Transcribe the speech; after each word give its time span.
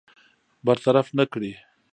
برطرف 0.65 1.07
نه 1.17 1.23
کړي. 1.31 1.51